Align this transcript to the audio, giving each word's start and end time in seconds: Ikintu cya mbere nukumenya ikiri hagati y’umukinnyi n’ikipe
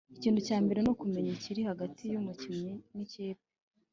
Ikintu 0.17 0.39
cya 0.47 0.57
mbere 0.63 0.79
nukumenya 0.81 1.31
ikiri 1.37 1.61
hagati 1.69 2.03
y’umukinnyi 2.11 2.73
n’ikipe 2.95 3.45